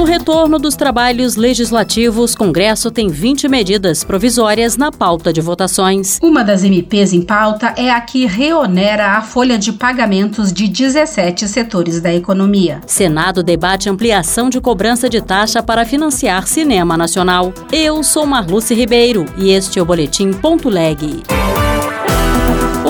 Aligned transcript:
No 0.00 0.06
retorno 0.06 0.58
dos 0.58 0.76
trabalhos 0.76 1.36
legislativos, 1.36 2.34
Congresso 2.34 2.90
tem 2.90 3.08
20 3.08 3.46
medidas 3.48 4.02
provisórias 4.02 4.78
na 4.78 4.90
pauta 4.90 5.30
de 5.30 5.42
votações. 5.42 6.18
Uma 6.22 6.42
das 6.42 6.64
MPs 6.64 7.12
em 7.12 7.20
pauta 7.20 7.74
é 7.76 7.90
a 7.90 8.00
que 8.00 8.24
reonera 8.24 9.18
a 9.18 9.20
folha 9.20 9.58
de 9.58 9.74
pagamentos 9.74 10.54
de 10.54 10.68
17 10.68 11.46
setores 11.46 12.00
da 12.00 12.14
economia. 12.14 12.80
Senado 12.86 13.42
debate 13.42 13.90
ampliação 13.90 14.48
de 14.48 14.58
cobrança 14.58 15.06
de 15.06 15.20
taxa 15.20 15.62
para 15.62 15.84
financiar 15.84 16.46
cinema 16.46 16.96
nacional. 16.96 17.52
Eu 17.70 18.02
sou 18.02 18.24
Marluce 18.24 18.72
Ribeiro 18.74 19.26
e 19.36 19.50
este 19.50 19.78
é 19.78 19.82
o 19.82 19.84
Boletim 19.84 20.32
Ponto 20.32 20.70
Leg. 20.70 21.22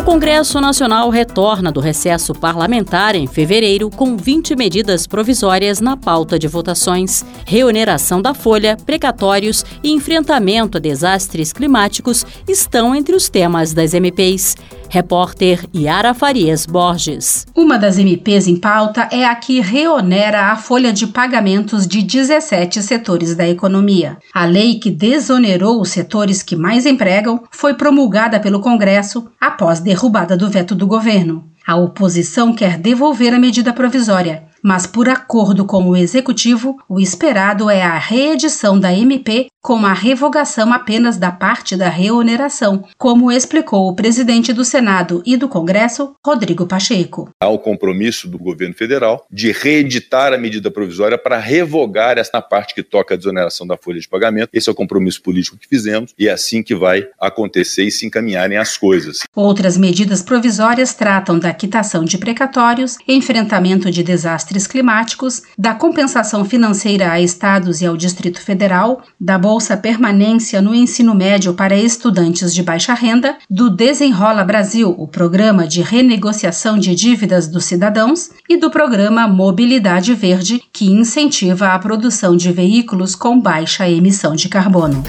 O 0.00 0.02
Congresso 0.02 0.58
Nacional 0.62 1.10
retorna 1.10 1.70
do 1.70 1.78
recesso 1.78 2.32
parlamentar 2.32 3.14
em 3.14 3.26
fevereiro 3.26 3.90
com 3.90 4.16
20 4.16 4.56
medidas 4.56 5.06
provisórias 5.06 5.78
na 5.78 5.94
pauta 5.94 6.38
de 6.38 6.48
votações. 6.48 7.22
Reoneração 7.44 8.22
da 8.22 8.32
folha, 8.32 8.78
precatórios 8.78 9.62
e 9.84 9.90
enfrentamento 9.92 10.78
a 10.78 10.80
desastres 10.80 11.52
climáticos 11.52 12.24
estão 12.48 12.94
entre 12.94 13.14
os 13.14 13.28
temas 13.28 13.74
das 13.74 13.92
MPs. 13.92 14.56
Repórter 14.92 15.64
Yara 15.72 16.12
Farias 16.12 16.66
Borges. 16.66 17.46
Uma 17.54 17.78
das 17.78 17.96
MPs 17.96 18.48
em 18.48 18.56
pauta 18.56 19.08
é 19.12 19.24
a 19.24 19.32
que 19.36 19.60
reonera 19.60 20.46
a 20.46 20.56
folha 20.56 20.92
de 20.92 21.06
pagamentos 21.06 21.86
de 21.86 22.02
17 22.02 22.82
setores 22.82 23.36
da 23.36 23.48
economia. 23.48 24.18
A 24.34 24.44
lei 24.44 24.80
que 24.80 24.90
desonerou 24.90 25.80
os 25.80 25.90
setores 25.90 26.42
que 26.42 26.56
mais 26.56 26.86
empregam 26.86 27.44
foi 27.52 27.74
promulgada 27.74 28.40
pelo 28.40 28.58
Congresso 28.58 29.28
após 29.40 29.78
derrubada 29.78 30.36
do 30.36 30.50
veto 30.50 30.74
do 30.74 30.88
governo. 30.88 31.44
A 31.64 31.76
oposição 31.76 32.52
quer 32.52 32.76
devolver 32.76 33.32
a 33.32 33.38
medida 33.38 33.72
provisória 33.72 34.49
mas 34.62 34.86
por 34.86 35.08
acordo 35.08 35.64
com 35.64 35.88
o 35.88 35.96
executivo, 35.96 36.76
o 36.88 37.00
esperado 37.00 37.70
é 37.70 37.82
a 37.82 37.98
reedição 37.98 38.78
da 38.78 38.92
MP 38.92 39.48
com 39.62 39.84
a 39.84 39.92
revogação 39.92 40.72
apenas 40.72 41.18
da 41.18 41.30
parte 41.30 41.76
da 41.76 41.88
reoneração, 41.88 42.84
como 42.96 43.30
explicou 43.30 43.88
o 43.88 43.94
presidente 43.94 44.52
do 44.52 44.64
Senado 44.64 45.22
e 45.26 45.36
do 45.36 45.48
Congresso, 45.48 46.14
Rodrigo 46.24 46.66
Pacheco. 46.66 47.28
Há 47.42 47.48
o 47.48 47.58
compromisso 47.58 48.26
do 48.26 48.38
governo 48.38 48.74
federal 48.74 49.26
de 49.30 49.52
reeditar 49.52 50.32
a 50.32 50.38
medida 50.38 50.70
provisória 50.70 51.18
para 51.18 51.38
revogar 51.38 52.18
essa 52.18 52.40
parte 52.40 52.74
que 52.74 52.82
toca 52.82 53.14
a 53.14 53.16
desoneração 53.16 53.66
da 53.66 53.76
folha 53.76 54.00
de 54.00 54.08
pagamento. 54.08 54.48
Esse 54.52 54.68
é 54.68 54.72
o 54.72 54.74
compromisso 54.74 55.22
político 55.22 55.58
que 55.58 55.68
fizemos 55.68 56.14
e 56.18 56.26
é 56.26 56.32
assim 56.32 56.62
que 56.62 56.74
vai 56.74 57.06
acontecer 57.20 57.84
e 57.84 57.90
se 57.90 58.06
encaminharem 58.06 58.56
as 58.56 58.76
coisas. 58.78 59.20
Outras 59.34 59.76
medidas 59.76 60.22
provisórias 60.22 60.94
tratam 60.94 61.38
da 61.38 61.52
quitação 61.52 62.04
de 62.04 62.16
precatórios, 62.16 62.96
enfrentamento 63.06 63.90
de 63.90 64.02
desastres 64.02 64.49
desastres 64.50 64.66
climáticos, 64.66 65.42
da 65.56 65.74
compensação 65.74 66.44
financeira 66.44 67.12
a 67.12 67.20
estados 67.20 67.80
e 67.80 67.86
ao 67.86 67.96
Distrito 67.96 68.40
Federal, 68.40 69.02
da 69.20 69.38
Bolsa 69.38 69.76
Permanência 69.76 70.60
no 70.60 70.74
ensino 70.74 71.14
médio 71.14 71.54
para 71.54 71.76
estudantes 71.76 72.52
de 72.52 72.62
baixa 72.62 72.94
renda, 72.94 73.36
do 73.48 73.70
Desenrola 73.70 74.44
Brasil, 74.44 74.94
o 74.98 75.06
programa 75.06 75.66
de 75.66 75.82
renegociação 75.82 76.78
de 76.78 76.94
dívidas 76.94 77.48
dos 77.48 77.64
cidadãos, 77.64 78.30
e 78.48 78.56
do 78.56 78.70
programa 78.70 79.28
Mobilidade 79.28 80.14
Verde, 80.14 80.62
que 80.72 80.90
incentiva 80.90 81.68
a 81.68 81.78
produção 81.78 82.36
de 82.36 82.50
veículos 82.52 83.14
com 83.14 83.40
baixa 83.40 83.88
emissão 83.88 84.34
de 84.34 84.48
carbono. 84.48 85.02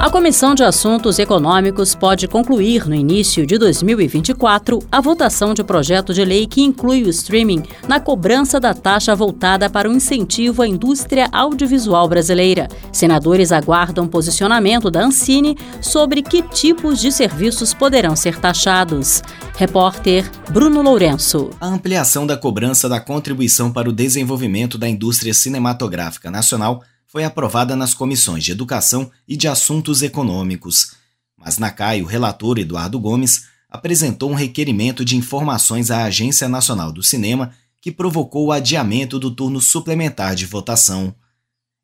A 0.00 0.08
Comissão 0.08 0.54
de 0.54 0.64
Assuntos 0.64 1.18
Econômicos 1.18 1.94
pode 1.94 2.26
concluir 2.26 2.88
no 2.88 2.94
início 2.94 3.46
de 3.46 3.58
2024 3.58 4.78
a 4.90 4.98
votação 4.98 5.52
de 5.52 5.62
projeto 5.62 6.14
de 6.14 6.24
lei 6.24 6.46
que 6.46 6.62
inclui 6.62 7.02
o 7.02 7.10
streaming 7.10 7.64
na 7.86 8.00
cobrança 8.00 8.58
da 8.58 8.72
taxa 8.72 9.14
voltada 9.14 9.68
para 9.68 9.90
o 9.90 9.92
incentivo 9.92 10.62
à 10.62 10.66
indústria 10.66 11.28
audiovisual 11.30 12.08
brasileira. 12.08 12.66
Senadores 12.90 13.52
aguardam 13.52 14.08
posicionamento 14.08 14.90
da 14.90 15.04
Ancine 15.04 15.54
sobre 15.82 16.22
que 16.22 16.40
tipos 16.44 16.98
de 16.98 17.12
serviços 17.12 17.74
poderão 17.74 18.16
ser 18.16 18.40
taxados. 18.40 19.22
Repórter 19.54 20.24
Bruno 20.50 20.80
Lourenço. 20.80 21.50
A 21.60 21.66
ampliação 21.66 22.26
da 22.26 22.38
cobrança 22.38 22.88
da 22.88 23.00
contribuição 23.00 23.70
para 23.70 23.90
o 23.90 23.92
desenvolvimento 23.92 24.78
da 24.78 24.88
indústria 24.88 25.34
cinematográfica 25.34 26.30
nacional 26.30 26.82
foi 27.10 27.24
aprovada 27.24 27.74
nas 27.74 27.92
comissões 27.92 28.44
de 28.44 28.52
Educação 28.52 29.10
e 29.26 29.36
de 29.36 29.48
Assuntos 29.48 30.00
Econômicos. 30.00 30.92
Mas 31.36 31.58
na 31.58 31.68
CAI, 31.68 32.02
o 32.02 32.06
relator 32.06 32.56
Eduardo 32.56 33.00
Gomes 33.00 33.46
apresentou 33.68 34.30
um 34.30 34.34
requerimento 34.34 35.04
de 35.04 35.16
informações 35.16 35.90
à 35.90 36.04
Agência 36.04 36.48
Nacional 36.48 36.92
do 36.92 37.02
Cinema 37.02 37.52
que 37.80 37.90
provocou 37.90 38.46
o 38.46 38.52
adiamento 38.52 39.18
do 39.18 39.28
turno 39.28 39.60
suplementar 39.60 40.36
de 40.36 40.46
votação. 40.46 41.12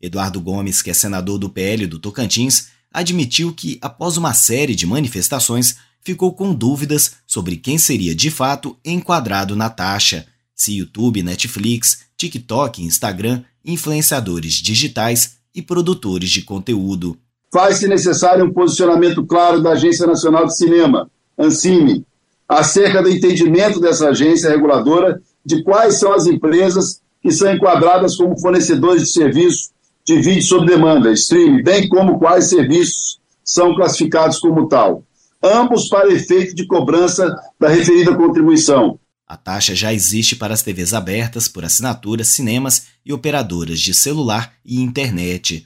Eduardo 0.00 0.40
Gomes, 0.40 0.80
que 0.80 0.90
é 0.90 0.94
senador 0.94 1.38
do 1.38 1.50
PL 1.50 1.88
do 1.88 1.98
Tocantins, 1.98 2.68
admitiu 2.92 3.52
que, 3.52 3.78
após 3.82 4.16
uma 4.16 4.32
série 4.32 4.76
de 4.76 4.86
manifestações, 4.86 5.76
ficou 6.02 6.34
com 6.34 6.54
dúvidas 6.54 7.16
sobre 7.26 7.56
quem 7.56 7.78
seria 7.78 8.14
de 8.14 8.30
fato 8.30 8.78
enquadrado 8.84 9.56
na 9.56 9.70
taxa, 9.70 10.24
se 10.54 10.76
YouTube, 10.76 11.22
Netflix, 11.24 12.06
TikTok 12.16 12.80
e 12.80 12.84
Instagram 12.84 13.42
influenciadores 13.66 14.54
digitais 14.54 15.36
e 15.54 15.60
produtores 15.60 16.30
de 16.30 16.42
conteúdo. 16.42 17.18
Faz-se 17.52 17.88
necessário 17.88 18.44
um 18.44 18.52
posicionamento 18.52 19.24
claro 19.26 19.62
da 19.62 19.72
Agência 19.72 20.06
Nacional 20.06 20.46
de 20.46 20.56
Cinema, 20.56 21.10
ANCIME, 21.36 22.04
acerca 22.48 23.02
do 23.02 23.10
entendimento 23.10 23.80
dessa 23.80 24.08
agência 24.08 24.48
reguladora 24.48 25.20
de 25.44 25.62
quais 25.62 25.98
são 25.98 26.12
as 26.12 26.26
empresas 26.26 27.00
que 27.22 27.32
são 27.32 27.52
enquadradas 27.52 28.16
como 28.16 28.38
fornecedores 28.38 29.02
de 29.02 29.12
serviços 29.12 29.70
de 30.04 30.20
vídeo 30.20 30.42
sob 30.42 30.64
demanda, 30.64 31.10
streaming, 31.12 31.62
bem 31.64 31.88
como 31.88 32.18
quais 32.18 32.48
serviços 32.48 33.18
são 33.44 33.74
classificados 33.74 34.38
como 34.38 34.68
tal, 34.68 35.02
ambos 35.42 35.88
para 35.88 36.12
efeito 36.12 36.54
de 36.54 36.66
cobrança 36.66 37.34
da 37.58 37.68
referida 37.68 38.14
contribuição, 38.14 38.98
a 39.26 39.36
taxa 39.36 39.74
já 39.74 39.92
existe 39.92 40.36
para 40.36 40.54
as 40.54 40.62
TVs 40.62 40.94
abertas 40.94 41.48
por 41.48 41.64
assinatura, 41.64 42.22
cinemas 42.22 42.84
e 43.04 43.12
operadoras 43.12 43.80
de 43.80 43.92
celular 43.92 44.52
e 44.64 44.80
internet. 44.80 45.64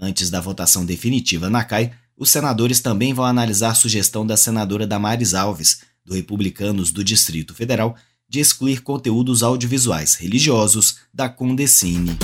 Antes 0.00 0.30
da 0.30 0.40
votação 0.40 0.86
definitiva 0.86 1.50
na 1.50 1.62
CAI, 1.62 1.92
os 2.16 2.30
senadores 2.30 2.80
também 2.80 3.12
vão 3.12 3.24
analisar 3.24 3.70
a 3.70 3.74
sugestão 3.74 4.26
da 4.26 4.36
senadora 4.36 4.86
Damares 4.86 5.34
Alves, 5.34 5.80
do 6.04 6.14
Republicanos 6.14 6.90
do 6.90 7.04
Distrito 7.04 7.54
Federal, 7.54 7.96
de 8.28 8.40
excluir 8.40 8.80
conteúdos 8.80 9.42
audiovisuais 9.42 10.14
religiosos 10.14 10.96
da 11.12 11.28
Condecine. 11.28 12.16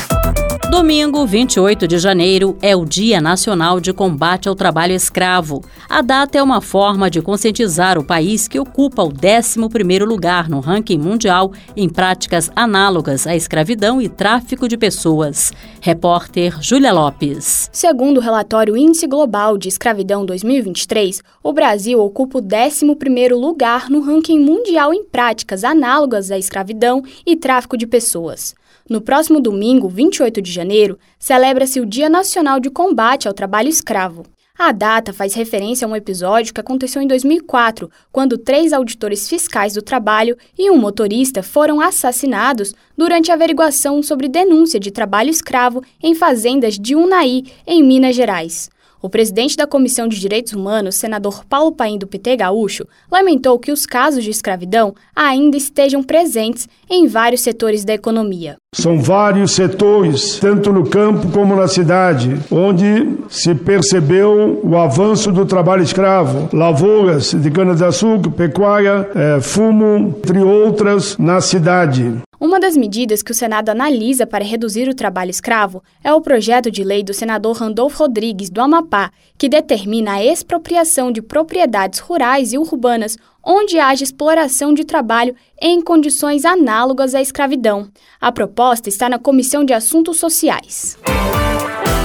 Domingo, 0.71 1.27
28 1.27 1.89
de 1.89 1.99
janeiro, 1.99 2.59
é 2.61 2.77
o 2.77 2.85
Dia 2.85 3.23
Nacional 3.23 3.81
de 3.81 3.91
Combate 3.91 4.51
ao 4.51 4.55
Trabalho 4.55 4.93
Escravo. 4.93 5.65
A 5.89 6.03
data 6.03 6.37
é 6.37 6.43
uma 6.43 6.61
forma 6.61 7.11
de 7.11 7.23
conscientizar 7.23 7.99
o 7.99 8.05
país 8.05 8.47
que 8.47 8.61
ocupa 8.61 9.03
o 9.03 9.11
11º 9.11 10.05
lugar 10.05 10.47
no 10.47 10.61
ranking 10.61 10.99
mundial 10.99 11.53
em 11.75 11.89
práticas 11.89 12.51
análogas 12.55 13.27
à 13.27 13.35
escravidão 13.35 14.01
e 14.01 14.11
tráfico 14.11 14.69
de 14.69 14.77
pessoas. 14.77 15.53
Repórter 15.81 16.61
Júlia 16.61 16.93
Lopes. 16.93 17.71
Segundo 17.73 18.19
o 18.19 18.23
relatório 18.23 18.77
Índice 18.77 19.07
Global 19.07 19.57
de 19.57 19.69
Escravidão 19.69 20.27
2023, 20.27 21.23
o 21.43 21.51
Brasil 21.51 21.99
ocupa 21.99 22.39
o 22.39 22.43
11º 22.43 23.35
lugar 23.35 23.89
no 23.89 24.03
ranking 24.03 24.39
mundial 24.39 24.93
em 24.93 25.03
práticas 25.03 25.65
análogas 25.65 26.31
à 26.31 26.39
escravidão 26.39 27.03
e 27.27 27.37
tráfico 27.37 27.75
de 27.75 27.87
pessoas. 27.87 28.55
No 28.89 29.03
próximo 29.03 29.39
domingo, 29.39 29.87
28 29.87 30.41
de 30.41 30.51
janeiro, 30.59 30.99
celebra-se 31.19 31.81
o 31.81 31.87
Dia 31.87 32.09
Nacional 32.09 32.61
de 32.61 32.69
Combate 32.69 33.27
ao 33.27 33.35
Trabalho 33.35 33.69
Escravo. 33.69 34.25
A 34.59 34.73
data 34.73 35.13
faz 35.13 35.35
referência 35.35 35.87
a 35.87 35.89
um 35.89 35.95
episódio 35.95 36.53
que 36.53 36.61
aconteceu 36.61 37.01
em 37.01 37.07
2004, 37.07 37.89
quando 38.11 38.37
três 38.37 38.73
auditores 38.73 39.29
fiscais 39.29 39.75
do 39.75 39.83
trabalho 39.83 40.37
e 40.59 40.69
um 40.69 40.77
motorista 40.77 41.45
foram 41.45 41.81
assassinados 41.81 42.75
durante 42.97 43.31
a 43.31 43.35
averiguação 43.35 44.03
sobre 44.03 44.29
denúncia 44.29 44.81
de 44.81 44.91
trabalho 44.91 45.31
escravo 45.31 45.81
em 46.03 46.13
fazendas 46.13 46.77
de 46.77 46.97
Unai, 46.97 47.45
em 47.65 47.85
Minas 47.85 48.17
Gerais. 48.17 48.69
O 49.01 49.09
presidente 49.09 49.57
da 49.57 49.65
Comissão 49.65 50.09
de 50.09 50.19
Direitos 50.19 50.53
Humanos, 50.53 50.97
senador 50.97 51.45
Paulo 51.45 51.71
Paim 51.71 51.97
do 51.97 52.07
PT 52.07 52.37
Gaúcho, 52.37 52.85
lamentou 53.11 53.57
que 53.57 53.71
os 53.71 53.87
casos 53.87 54.25
de 54.25 54.31
escravidão 54.31 54.93
ainda 55.15 55.57
estejam 55.57 56.03
presentes 56.03 56.69
em 56.91 57.07
vários 57.07 57.43
setores 57.43 57.85
da 57.85 57.95
economia. 57.95 58.57
São 58.75 59.01
vários 59.01 59.53
setores, 59.53 60.41
tanto 60.41 60.73
no 60.73 60.89
campo 60.89 61.31
como 61.31 61.55
na 61.55 61.69
cidade, 61.69 62.41
onde 62.51 63.19
se 63.29 63.55
percebeu 63.55 64.61
o 64.65 64.77
avanço 64.77 65.31
do 65.31 65.47
trabalho 65.47 65.83
escravo, 65.83 66.49
lavouras 66.53 67.33
de 67.33 67.51
cana-de-açúcar, 67.53 68.31
pecuária, 68.33 69.09
é, 69.15 69.41
fumo, 69.41 70.17
entre 70.19 70.41
outras, 70.41 71.17
na 71.19 71.41
cidade. 71.41 72.21
Uma 72.41 72.61
das 72.61 72.77
medidas 72.77 73.21
que 73.21 73.33
o 73.33 73.35
Senado 73.35 73.69
analisa 73.69 74.25
para 74.25 74.45
reduzir 74.45 74.89
o 74.89 74.95
trabalho 74.95 75.31
escravo 75.31 75.83
é 76.05 76.13
o 76.13 76.21
projeto 76.21 76.71
de 76.71 76.85
lei 76.85 77.03
do 77.03 77.13
senador 77.13 77.57
Randolfo 77.57 77.99
Rodrigues, 77.99 78.49
do 78.49 78.61
Amapá, 78.61 79.11
que 79.37 79.49
determina 79.49 80.13
a 80.13 80.25
expropriação 80.25 81.11
de 81.11 81.21
propriedades 81.21 81.99
rurais 81.99 82.53
e 82.53 82.59
urbanas 82.59 83.17
onde 83.45 83.81
haja 83.81 84.05
exploração 84.05 84.73
de 84.73 84.85
trabalho 84.85 85.35
em 85.61 85.83
condições 85.83 86.45
análogas 86.45 87.13
à 87.13 87.21
escravidão. 87.21 87.89
A 88.21 88.31
proposta 88.31 88.89
está 88.89 89.09
na 89.09 89.19
Comissão 89.19 89.65
de 89.65 89.73
Assuntos 89.73 90.21
Sociais. 90.21 90.97